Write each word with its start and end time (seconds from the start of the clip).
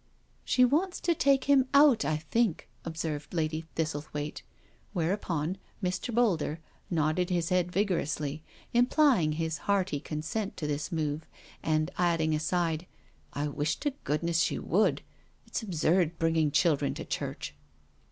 '*" 0.17 0.29
She 0.51 0.65
wants 0.65 0.99
to 1.01 1.13
take 1.13 1.43
him 1.43 1.67
out, 1.75 2.03
I 2.05 2.17
think," 2.17 2.67
observed 2.83 3.35
Lady 3.35 3.65
Thistlethwaite, 3.75 4.41
whereupon 4.93 5.59
Mr. 5.83 6.11
Boulder 6.11 6.59
nodded 6.89 7.29
his 7.29 7.49
head 7.49 7.71
vigorously, 7.71 8.41
implying 8.73 9.33
his 9.33 9.59
hearty 9.69 9.99
consent 9.99 10.57
to 10.57 10.65
this 10.65 10.91
move, 10.91 11.27
and 11.61 11.91
adding 11.99 12.33
aside," 12.33 12.87
I 13.33 13.47
wish 13.47 13.75
to 13.81 13.91
goodness 14.03 14.39
she 14.39 14.57
would— 14.57 15.03
it's 15.45 15.61
absurd 15.61 16.17
bringing 16.17 16.49
children 16.49 16.95
to 16.95 17.05
church." 17.05 17.53